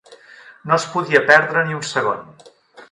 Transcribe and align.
No 0.71 0.79
es 0.81 0.87
podia 0.95 1.23
perdre 1.29 1.65
ni 1.69 1.81
un 1.83 1.87
segon. 1.93 2.29